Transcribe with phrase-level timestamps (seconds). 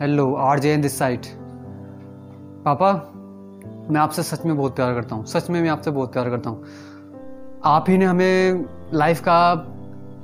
[0.00, 1.26] Hello R J in this side
[2.64, 2.92] पापा,
[3.90, 6.50] मैं आपसे सच में बहुत प्यार करता हूँ। सच में मैं आपसे बहुत प्यार करता
[6.50, 6.64] हूँ।
[7.64, 8.64] आप ही ने हमें
[8.94, 9.38] लाइफ का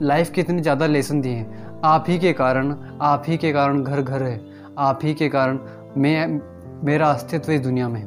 [0.03, 3.83] लाइफ के इतने ज़्यादा लेसन दिए हैं। आप ही के कारण, आप ही के कारण
[3.83, 4.41] घर घर है।
[4.79, 5.59] आप ही के कारण
[5.97, 6.41] मैं,
[6.85, 8.03] मेरा अस्तित्व इस दुनिया में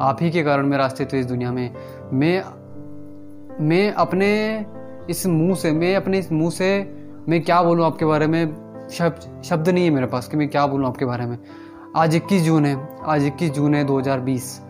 [0.00, 1.74] आप ही के कारण मेरा अस्तित्व इस दुनिया में
[2.12, 2.42] मैं
[3.60, 4.32] मैं अपने
[5.10, 6.74] इस मुँह से, मैं अपने इस मुँह से
[7.28, 8.71] मैं क्या बोलूँ आपके बारे में?
[8.92, 11.38] शब्द शब्द नहीं है मेरे पास कि मैं क्या बोलूँ आपके बारे में।
[11.96, 14.60] आज 21 जून है, आज 21 जून है 2020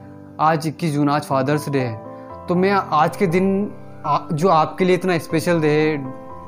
[0.40, 3.70] आज 21 जून, आज फादर्स डे है। तो मैं आज के दिन
[4.32, 5.98] जो आपके लिए इतना स्पेशल डे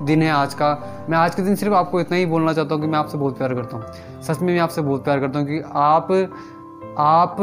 [0.03, 2.83] दिन है आज का, मैं आज के दिन सिर्फ़ आपको इतना ही बोलना चाहता हूँ
[2.83, 5.47] कि मैं आपसे बहुत प्यार करता हूँ। सच में मैं आपसे बहुत प्यार करता हूँ
[5.49, 6.13] कि आप
[6.99, 7.37] आप,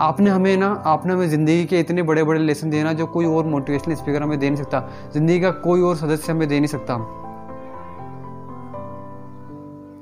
[0.00, 3.26] आपने हमें ना, आपने हमें ज़िंदगी के इतने बड़े बड़े लेसन दिए ना, जो कोई
[3.26, 6.68] और मोटिवेशनल स्पीकर हमें दे नहीं सकता। ज़िंदगी का कोई और सदस्य हमें दे नहीं
[6.68, 6.94] सकता।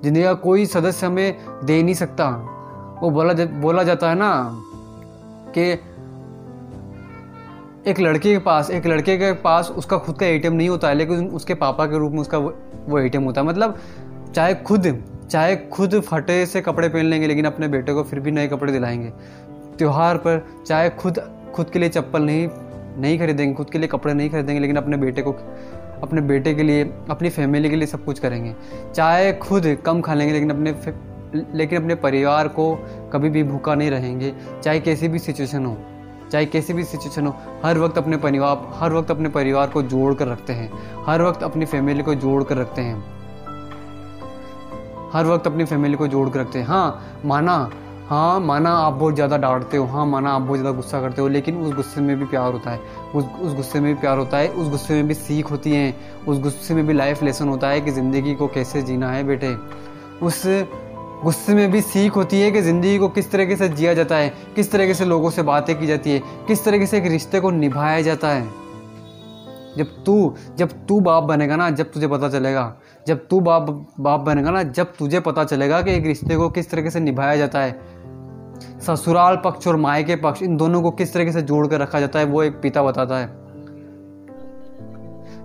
[0.05, 2.29] ज़िंदगी का कोई सदस्य हमें दे नहीं सकता।
[3.03, 4.31] वो बोला जा, बोला जाता है ना
[5.57, 5.63] कि
[7.91, 10.95] एक लड़के के पास एक लड़के के पास उसका खुद का एटीएम नहीं होता है
[10.95, 13.79] लेकिन उसके पापा के रूप में उसका वो एटीएम होता है। मतलब
[14.35, 18.31] चाहे खुद चाहे खुद फटे से कपड़े पहन लेंगे लेकिन अपने बेटे को फिर भी
[18.31, 19.13] नए कपड़े दिलाएँगे।
[19.79, 21.19] त्यौहार पर चाहे खुद
[21.55, 22.49] खुद के लिए चप्पल नहीं
[22.97, 25.33] नहीं खरीदेंगे, खुद के लिए कपड़े नहीं खरीदेंगे, लेकिन अपने बेटे को,
[26.03, 28.55] अपने बेटे के लिए, अपनी फैमिली के लिए सब कुछ करेंगे।
[28.95, 30.75] चाहे खुद कम खा लेंगे, लेकिन अपने
[31.55, 32.75] लेकिन अपने परिवार को
[33.13, 35.77] कभी भी भूखा नहीं रहेंगे। चाहे कैसी भी सिचुएशन हो,
[36.33, 40.15] चाहे कैसी भी सिचुएशन हो, हर वक्त अपने परिवार, हर वक्त अपने परिवार को जोड़
[40.15, 40.71] कर रखते हैं।
[41.07, 43.05] हर वक्त अपनी फैमिली को जोड़ कर रखते हैं।
[45.13, 47.71] हर वक्त अपनी फैमिली को जोड़ कर रखते हैं। हाँ माना
[48.09, 51.29] हाँ माना आप बहुत ज़्यादा डांटते हो हाँ माना आप बहुत ज़्यादा गुस्सा करते हो,
[51.29, 52.79] लेकिन उस गुस्से में भी प्यार होता है।
[53.15, 55.95] उस उस गुस्से में भी प्यार होता है, उस गुस्से में भी सीख होती है,
[56.29, 59.55] उस गुस्से में भी लाइफ लेसन होता है कि ज़िंदगी को कैसे जीना है बेटे।
[60.23, 60.43] उस
[61.25, 64.33] गुस्से में भी सीख होती है कि ज़िंदगी को किस तरीके से जिया जाता है,
[64.57, 67.51] किस तरीके से लोगों से बातें की जाती है, किस तरीके से एक रिश्ते को
[67.53, 68.63] निभाया जाता है।
[69.77, 72.75] जब तू जब तू बाप बनेगा ना, जब तुझे पता चलेगा,
[73.07, 73.71] जब तू बाप
[74.01, 77.37] बाप बनेगा ना, जब तुझे पता चलेगा कि एक रिश्ते को किस तरीके से निभाया
[77.37, 77.94] जाता है।
[78.81, 82.19] ससुराल पक्ष और मायके पक्ष, इन दोनों को किस तरीके से जोड़ कर रखा जाता
[82.19, 83.27] है, वो एक पिता बताता है।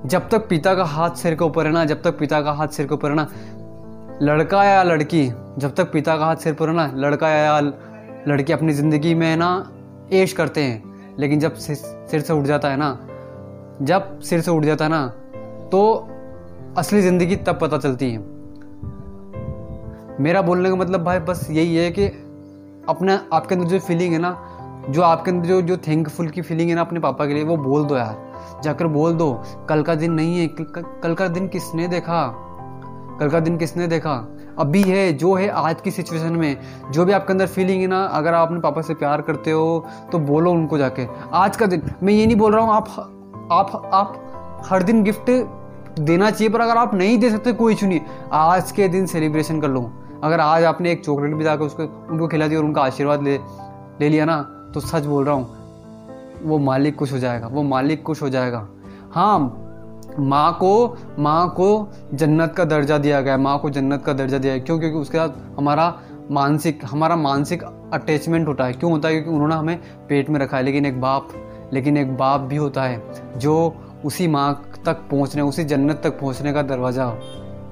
[0.06, 2.68] जब तक पिता का हाथ सिर के ऊपर है ना, जब तक पिता का हाथ
[2.68, 3.28] सिर के ऊपर है ना,
[4.22, 5.26] लड़का या लड़की,
[5.58, 7.60] जब तक पिता का हाथ सिर पर है ना, लड़का या
[8.28, 9.50] लड़की अपनी ज़िंदगी में ना,
[10.14, 12.98] ऐश करते हैं, लेकिन जब सिर से उठ जाता है ना,
[13.82, 15.08] जब सिर से उठ जाता है ना
[15.72, 15.82] तो
[16.78, 18.18] असली ज़िंदगी तब पता चलती है।
[20.20, 22.08] मेरा बोलने का मतलब भाई बस यही है कि
[22.90, 24.38] अपने, आपके अंदर जो फीलिंग है ना,
[24.90, 27.58] जो आपके अंदर जो जो थैंकफुल की फीलिंग है ना अपने पापा के लिए, वो
[27.58, 29.32] बोल दो यार। जाकर बोल दो,
[29.70, 32.26] कल का दिन नहीं है, कल का दिन किसने देखा?
[33.20, 34.16] कल का दिन किसने देखा?
[34.60, 36.58] अभी है, जो है आज की सिचुएशन में,
[36.92, 39.86] जो भी आपके अंदर फीलिंग है ना, अगर आप अपने पापा से प्यार करते हो
[40.12, 43.90] तो बोलो उनको जाके। आज का दिन, मैं ये नहीं बोल रहा हूँ, आप आप
[43.94, 45.30] आप हर दिन गिफ्ट
[46.00, 48.02] देना चाहिए, पर अगर आप नहीं दे सकते, कोई इशू नहीं।
[48.32, 49.82] आज के दिन सेलिब्रेशन कर लो।
[50.24, 53.38] अगर आज आपने एक चॉकलेट भी जाकर उसको उनको खिला दिया और उनका आशीर्वाद ले
[54.02, 54.42] ले लिया ना
[54.74, 55.48] तो सच बोल रहा हूँ,
[56.44, 58.68] वो मालिक खुश हो जाएगा, वो मालिक खुश हो जाएगा।
[59.12, 59.66] हाँ
[60.20, 64.54] माँ को माँ को जन्नत का दर्जा दिया गया माँ को जन्नत का दर्जा दिया
[64.54, 64.80] है। क्यों?
[64.80, 65.94] क्योंकि उसके साथ हमारा
[66.32, 67.64] मानसिक हमारा मानसिक
[67.94, 69.14] अटैचमेंट होता है। क्यों होता है?
[69.14, 71.28] क्योंकि उन्होंने हमें पेट में रखा है, लेकिन एक बाप,
[71.74, 73.02] लेकिन एक बाप भी होता है,
[73.38, 73.76] जो
[74.06, 74.54] उसी माँ
[74.86, 77.06] तक पहुँचने, उसी जन्नत तक पहुँचने का दरवाज़ा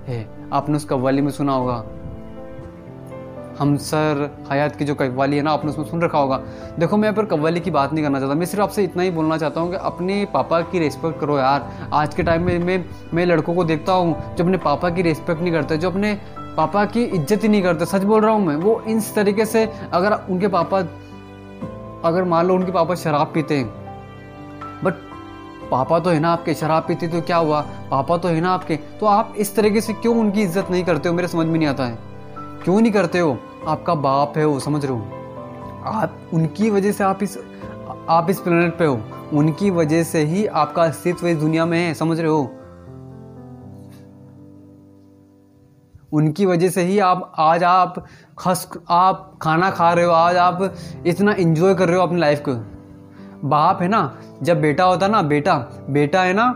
[0.08, 1.84] है। आपने उसका वली में सुना होगा
[3.59, 6.38] हम सर, हयात की जो कव्वाली है ना, आपने उसमें सुन रखा होगा।
[6.79, 9.12] देखो, मैं यहाँ पर कव्वाली की बात नहीं करना चाहता। मैं सिर्फ़ आपसे इतना ही
[9.12, 12.84] बोलना चाहता हूँ कि अपने पापा की रिस्पेक्ट करो यार। आज के टाइम में, मैं
[13.13, 16.13] मैं लड़कों को देखता हूँ जो अपने पापा की रिस्पेक्ट नहीं करते, जो अपने
[16.57, 19.66] पापा की इज़्ज़त ही नहीं करते। सच बोल रहा हूँ मैं, वो इस तरीके से
[19.94, 20.79] अगर उनके पापा,
[22.06, 23.67] अगर मान लो उनके पापा शराब पीते हैं
[24.84, 24.94] बट
[25.72, 27.62] पापा तो है ना आपके, शराब पीते तो क्या हुआ?
[27.91, 31.09] पापा तो है ना आपके तो आप इस तरीके से क्यों उनकी इज़्ज़त नहीं करते
[31.09, 31.16] हो?
[31.16, 31.97] मेरे समझ में नहीं आता है।
[32.63, 33.38] क्यों नहीं करते हो?
[33.67, 35.05] आपका बाप है वो, समझ रहे हो?
[35.85, 37.37] आप, उनकी वजह से आप इस
[38.09, 39.02] आप इस प्लेनेट पे हो।
[39.34, 42.52] उनकी वजह से ही आपका अस्तित्व इस दुनिया में है, समझ रहे हो?
[46.14, 48.05] उनकी वजह से ही आप, आज आप
[48.40, 52.43] खस, आप खाना खा रहे हो, आज आप इतना इंजॉय कर रहे हो अपनी लाइफ
[52.49, 52.53] को।
[53.47, 55.58] बाप है ना, जब बेटा होता ना, बेटा
[55.90, 56.55] बेटा है ना,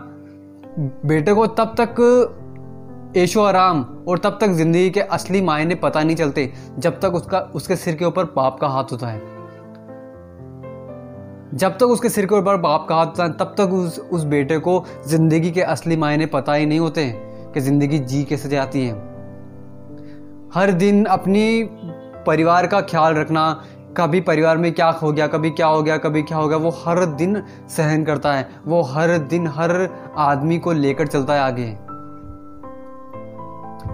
[1.08, 6.16] बेटे को तब तक ऐशो आराम और तब तक ज़िंदगी के असली मायने पता नहीं
[6.16, 9.20] चलते जब तक उसका, उसके सिर के ऊपर बाप का हाथ होता है।
[11.54, 14.24] जब तक उसके सिर के ऊपर बाप का हाथ होता है, तब तक उस उस
[14.24, 17.06] बेटे को ज़िंदगी के असली मायने पता ही नहीं होते
[17.54, 18.94] कि ज़िंदगी जी कैसे जाती है।
[20.54, 21.68] हर दिन अपनी
[22.26, 23.62] परिवार का ख्याल रखना,
[23.96, 26.70] कभी परिवार में क्या हो गया, कभी क्या हो गया, कभी क्या हो गया, वो
[26.84, 29.88] हर दिन सहन करता है, वो हर दिन हर
[30.18, 31.66] आदमी को लेकर चलता है आगे।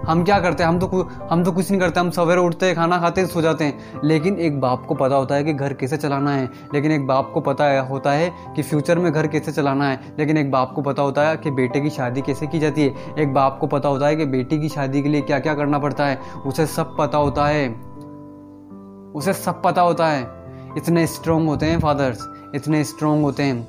[0.09, 0.69] हम क्या करते हैं?
[0.69, 3.41] हम तो हम तो कुछ नहीं करते, हम सवेरे उठते हैं, खाना खाते हैं, सो
[3.41, 6.91] जाते हैं। लेकिन एक बाप को पता होता है कि घर कैसे चलाना है। लेकिन
[6.91, 10.37] एक बाप को पता है, होता है कि फ्यूचर में घर कैसे चलाना है। लेकिन
[10.37, 13.33] एक बाप को पता होता है कि बेटे की शादी कैसे की जाती है। एक
[13.33, 16.05] बाप को पता होता है कि बेटी की शादी के लिए क्या क्या करना पड़ता
[16.05, 17.69] है। उसे सब पता होता है।
[19.15, 20.27] उसे सब पता होता है।
[20.77, 23.67] इतने स्ट्रोंग होते हैं फादर्स इतने स्ट्रोंग होते हैं।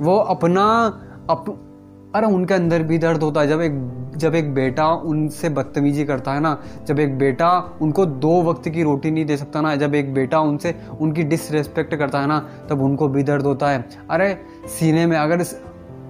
[0.00, 0.86] वो अपना,
[1.30, 1.68] अप
[2.14, 3.80] अरे उनके अंदर भी दर्द होता है। जब एक
[4.16, 6.56] जब एक बेटा उनसे बदतमीजी करता है ना
[6.86, 7.48] जब एक बेटा
[7.82, 11.94] उनको दो वक्त की रोटी नहीं दे सकता ना जब एक बेटा उनसे उनकी डिसरेस्पेक्ट
[11.94, 12.38] करता है ना
[12.70, 14.34] तब उनको भी दर्द होता है। अरे
[14.78, 15.44] सीने में अगर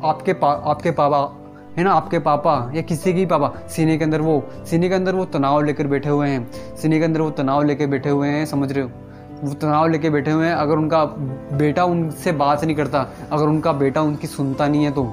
[0.04, 1.22] आपके पा, आपके पापा
[1.78, 5.14] है ना आपके पापा या किसी की पापा सीने के अंदर वो सीने के अंदर
[5.14, 8.44] वो तनाव लेकर बैठे हुए हैं। सीने के अंदर वो तनाव लेकर बैठे हुए हैं
[8.46, 8.90] समझ रहे हो?
[9.44, 11.04] वो तनाव लेके बैठे हुए हैं अगर उनका
[11.56, 15.12] बेटा उनसे बात नहीं करता अगर उनका बेटा उनकी सुनता नहीं है तो।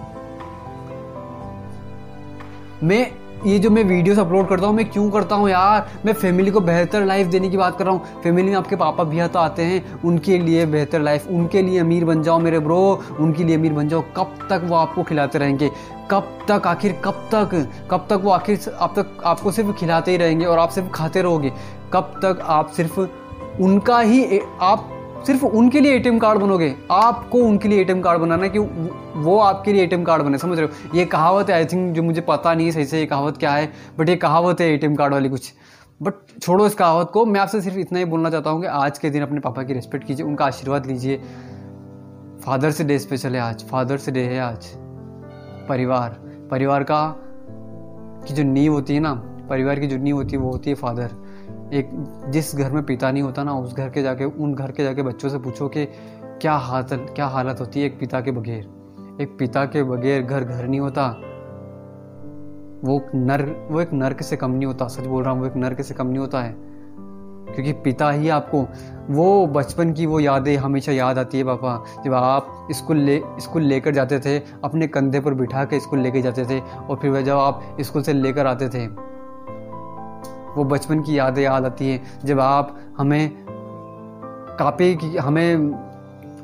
[2.83, 3.11] मैं
[3.45, 5.89] ये जो मैं वीडियोस अपलोड करता हूँ, मैं क्यों करता हूँ यार?
[6.05, 9.03] मैं फैमिली को बेहतर लाइफ देने की बात कर रहा हूँ। फैमिली में आपके पापा
[9.03, 13.03] भी तो आते हैं, उनके लिए बेहतर लाइफ उनके लिए अमीर बन जाओ मेरे ब्रो
[13.19, 15.71] उनके लिए अमीर बन जाओ। कब तक वो आपको खिलाते रहेंगे?
[16.11, 17.67] कब तक, आखिर कब तक?
[17.91, 21.21] कब तक वो आखिर आप तक, आपको सिर्फ़ खिलाते ही रहेंगे और आप सिर्फ़ खाते
[21.21, 21.53] रहोगे?
[21.93, 22.99] कब तक आप सिर्फ़
[23.61, 24.89] उनका ही आप
[25.27, 28.59] सिर्फ़ उनके लिए एटीएम कार्ड बनोगे। आपको उनके लिए एटीएम कार्ड बनाना है कि
[29.19, 30.97] वो आपके लिए एटीएम कार्ड बने, समझ रहे हो?
[30.97, 33.51] ये कहावत है आई थिंक जो मुझे पता नहीं है सही से ये कहावत क्या
[33.51, 35.53] है बट ये कहावत है एटीएम कार्ड वाली कुछ।
[36.01, 38.99] बट छोड़ो इस कहावत को। मैं आपसे सिर्फ़ इतना ही बोलना चाहता हूँ कि आज
[38.99, 41.21] के दिन अपने पापा की रिस्पेक्ट कीजिए, उनका आशीर्वाद लीजिए।
[42.45, 44.71] फादर्स डे स्पेशल है आज। फादर्स डे है आज।
[45.69, 46.09] परिवार।
[46.51, 47.15] परिवार का
[48.27, 49.13] की जो नींव होती है ना,
[49.49, 51.11] परिवार की जो नींव होती है, वो होती है फादर
[51.73, 51.89] एक
[52.29, 55.01] जिस घर में पिता नहीं होता ना, उस घर के जाके, उन घर के जाके
[55.01, 55.85] बच्चों से पूछो कि
[56.41, 58.69] क्या हालत क्या हालत होती है एक पिता के बगैर?
[59.21, 61.07] एक पिता के बगैर घर घर नहीं होता।
[62.83, 65.55] वो नर, वो एक नर्क से कम नहीं होता, सच बोल रहा हूँ, वो एक
[65.55, 66.55] नर्क से कम नहीं होता है।
[67.49, 68.67] क्योंकि पिता ही आपको,
[69.09, 73.61] वो बचपन की वो यादें हमेशा याद आती है पापा। जब आप स्कूल ले, स्कूल
[73.61, 77.37] लेकर जाते थे, अपने कंधे पर बिठा के स्कूल लेके जाते थे, और फिर जब
[77.37, 79.08] आप स्कूल से लेकर आते थे
[80.57, 83.31] वो बचपन की यादें याद आती हैं। जब आप हमें
[84.59, 85.71] कापी की, हमें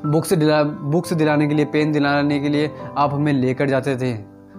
[0.06, 4.14] बुक्स दिला, बुक्स दिलाने के लिए, पेन दिलाने के लिए आप हमें लेकर जाते थे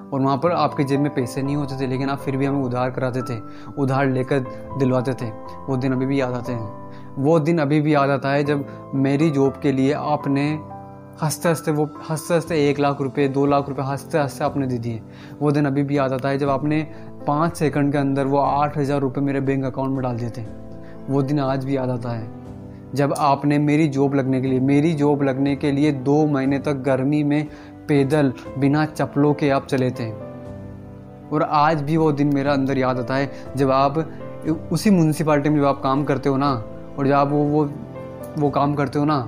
[0.08, 2.64] और वहाँ पर आपके जेब में पैसे नहीं होते थे, लेकिन आप फिर भी हमें
[2.64, 3.40] उधार कराते थे,
[3.80, 4.40] उधार लेकर
[4.80, 5.30] दिलवाते थे।
[5.68, 8.92] वो दिन अभी भी याद आते हैं। वो दिन अभी भी याद आता है जब
[8.96, 10.50] मेरी जॉब के लिए आपने
[11.22, 14.78] हँसते हँसते वो हँसते हँसते एक लाख रुपए, दो लाख रुपए हँसते हँसते आपने दे
[14.78, 15.02] दिए।
[15.40, 16.82] वो दिन अभी भी याद आता है जब आपने
[17.28, 20.46] पाँच सेकंड के अंदर वो आठ हज़ार रुपये मेरे बैंक अकाउंट में डाल देते
[21.10, 22.28] वो दिन आज भी याद आता है।
[22.96, 26.82] जब आपने मेरी जॉब लगने के लिए, मेरी जॉब लगने के लिए दो महीने तक
[26.84, 27.48] गर्मी में
[27.88, 30.10] पैदल बिना चप्पलों के आप चले थे।
[31.28, 33.98] और आज भी वो दिन मेरा अंदर याद आता है। जब आप
[34.72, 36.52] उसी म्यूनसिपाल्टी में जब आप काम करते हो ना,
[36.98, 37.70] और जब आप वो वो
[38.38, 39.20] वो काम करते हो ना,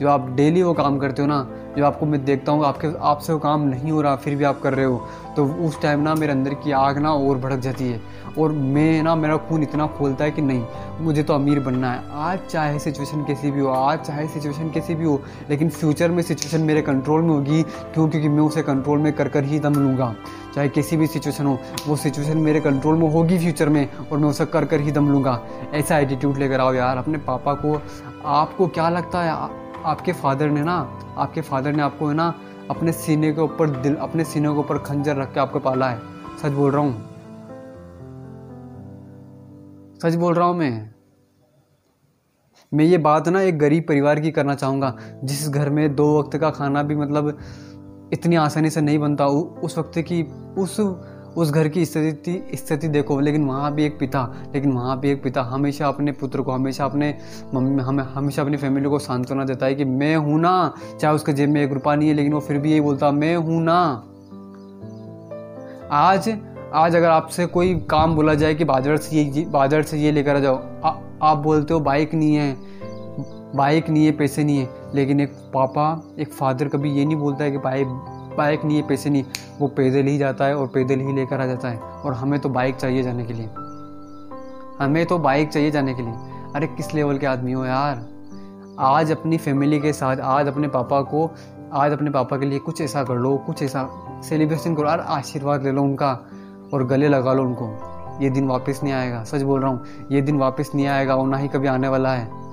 [0.00, 3.32] जब आप डेली वो काम करते हो ना जो आपको मैं देखता हूँ, आपके, आपसे
[3.32, 6.14] वो काम नहीं हो रहा, फिर भी आप कर रहे हो तो उस टाइम ना
[6.14, 8.00] मेरे अंदर की आग ना और भड़क जाती है।
[8.38, 10.64] और मैं ना, मेरा खून इतना खोलता है कि नहीं,
[11.00, 14.94] मुझे तो अमीर बनना है। आज चाहे सिचुएशन कैसी भी हो, आज चाहे सिचुएशन कैसी
[14.94, 18.08] भी हो, लेकिन फ्यूचर में सिचुएशन मेरे कंट्रोल में होगी, क्यों?
[18.08, 20.14] क्योंकि मैं उसे कंट्रोल में कर कर ही दम लूँगा।
[20.54, 21.58] चाहे किसी भी सिचुएशन हो,
[21.88, 25.12] वो सिचुएशन मेरे कंट्रोल में होगी फ्यूचर में, और मैं उसे कर कर ही दम
[25.12, 25.40] लूँगा।
[25.74, 27.80] ऐसा एटीट्यूड लेकर आओ यार, अपने पापा को।
[28.26, 29.30] आपको क्या लगता है?
[29.86, 32.34] आपके फादर ने ना, आपके फादर ने आपको है ना,
[32.70, 36.00] अपने सीने के ऊपर दिल, अपने सीने के ऊपर खंजर रख के आपको पाला है।
[36.42, 37.10] सच बोल रहा हूँ।
[40.02, 40.90] सच बोल रहा हूँ मैं।
[42.74, 46.36] मैं ये बात ना एक गरीब परिवार की करना चाहूँगा, जिस घर में दो वक्त
[46.36, 47.38] का खाना भी मतलब
[48.12, 50.22] इतनी आसानी से नहीं बनता उस वक्त की,
[50.58, 50.76] उस
[51.36, 54.22] उस घर की स्थिति स्थिति देखो लेकिन वहाँ भी एक पिता
[54.54, 57.14] लेकिन वहाँ भी एक पिता हमेशा अपने पुत्र को हमेशा अपने
[57.54, 61.32] मम्मी हमें हमेशा अपनी फैमिली को सांत्वना देता है कि मैं हूँ ना। चाहे उसके
[61.32, 63.80] जेब में एक रुपया नहीं है लेकिन वो फिर भी यही बोलता मैं हूँ ना।
[65.92, 66.28] आज
[66.74, 70.36] आज अगर आपसे कोई काम बोला जाए कि बाज़ार से ये बाज़ार से ये लेकर
[70.36, 72.54] आ जाओ आ, आप बोलते हो बाइक नहीं है।
[73.56, 75.84] बाइक नहीं है पैसे नहीं है लेकिन एक पापा
[76.18, 77.86] एक फादर कभी ये नहीं बोलता है कि बाइक
[78.36, 79.24] बाइक नहीं है पैसे नहीं,
[79.58, 82.48] वो पैदल ही जाता है और पैदल ही लेकर आ जाता है। और हमें तो
[82.48, 83.50] बाइक चाहिए जाने के लिए।
[84.80, 86.12] हमें तो बाइक चाहिए जाने के लिए।
[86.56, 88.08] अरे, किस लेवल के आदमी हो यार?
[88.78, 91.30] आज अपनी फैमिली के साथ, आज अपने पापा को,
[91.72, 93.88] आज अपने पापा के लिए कुछ ऐसा कर लो, कुछ ऐसा
[94.22, 96.26] सेलिब्रेशन करो। यार, आशीर्वाद ले लो उनका
[96.74, 100.20] और गले लगा लो उनको। ये दिन वापस नहीं आएगा। सच बोल रहा हूँ, ये
[100.20, 102.45] दिन वापस नहीं आएगा और ना ही कभी आने वाला है।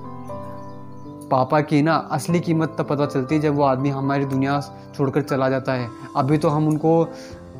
[1.30, 4.60] पापा की ना असली कीमत तब पता चलती है जब वो आदमी हमारी दुनिया
[4.96, 7.06] छोड़कर चला जाता है। अभी तो हम उनको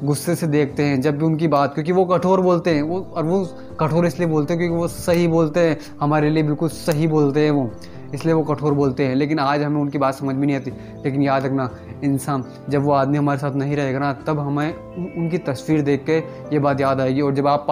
[0.05, 3.25] गुस्से से देखते हैं, जब भी उनकी बात, क्योंकि वो कठोर बोलते हैं, वो और
[3.25, 3.45] वो
[3.81, 7.51] कठोर इसलिए बोलते हैं क्योंकि वो सही बोलते हैं, हमारे लिए बिल्कुल सही बोलते हैं
[7.51, 7.71] वो,
[8.15, 10.71] इसलिए वो कठोर बोलते हैं। लेकिन आज हमें उनकी बात समझ में नहीं आती,
[11.05, 11.71] लेकिन याद रखना,
[12.05, 16.19] इंसान, जब वो आदमी हमारे साथ नहीं रहेगा ना, तब हमें उनकी तस्वीर देख के
[16.55, 17.67] ये बात याद आएगी, और जब आप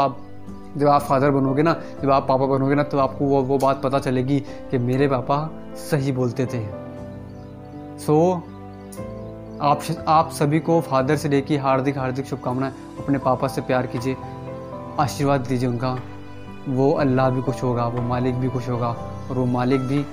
[0.77, 3.83] जब आप फादर बनोगे ना जब आप पापा बनोगे ना तो आपको वो वो बात
[3.83, 4.39] पता चलेगी
[4.71, 5.39] कि मेरे पापा
[5.81, 6.65] सही बोलते थे।
[7.99, 8.51] सो so,
[9.61, 14.17] आप आप सभी को फादर से लेकर हार्दिक हार्दिक शुभकामनाएँ। अपने पापा से प्यार कीजिए
[15.01, 15.97] आशीर्वाद दीजिए उनका।
[16.69, 20.05] वो अल्लाह भी खुश होगा वो मालिक भी खुश होगा और वो मालिक भी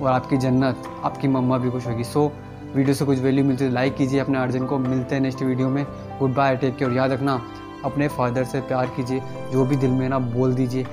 [0.00, 3.64] और आपकी जन्नत आपकी मम्मा भी खुश होगी। सो so, वीडियो से कुछ वैल्यू मिलती
[3.64, 5.84] है लाइक कीजिए अपने अर्जन को। मिलते हैं नेक्स्ट वीडियो में।
[6.20, 7.40] गुड बाय टेक केयर याद रखना।
[7.84, 9.20] अपने फादर से प्यार कीजिए,
[9.52, 10.86] जो भी दिल में ना बोल दीजिए,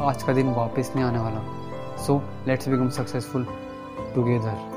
[0.00, 3.46] आज का दिन वापस नहीं आने वाला। So let's become successful
[4.14, 4.71] together